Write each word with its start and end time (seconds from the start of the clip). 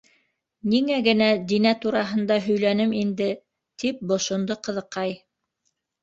—Ниңә 0.71 0.95
генә 1.07 1.25
Динә 1.49 1.73
тураһында 1.83 2.37
һөйләнем 2.45 2.95
инде! 3.01 3.27
—тип 3.83 4.01
бо- 4.13 4.17
шондо 4.29 4.57
ҡыҙыҡай. 4.69 5.13